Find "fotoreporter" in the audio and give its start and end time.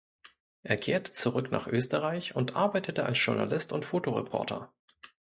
3.85-4.73